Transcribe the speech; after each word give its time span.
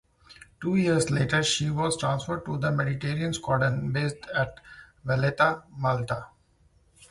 Two 0.59 0.77
years 0.77 1.11
later 1.11 1.43
she 1.43 1.69
was 1.69 1.95
transferred 1.95 2.43
to 2.45 2.57
the 2.57 2.71
Mediterranean 2.71 3.35
squadron, 3.35 3.91
based 3.91 4.25
at 4.33 4.59
Valletta, 5.05 5.61
Malta. 5.77 6.25